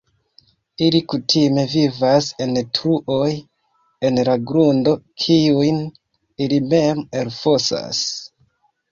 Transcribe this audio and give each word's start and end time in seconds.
Ili 0.83 0.99
kutime 1.11 1.65
vivas 1.73 2.29
en 2.45 2.55
truoj 2.77 3.27
en 4.09 4.17
la 4.29 4.35
grundo 4.51 4.93
kiujn 5.25 5.77
ili 6.47 6.59
mem 6.73 7.03
elfosas. 7.21 8.01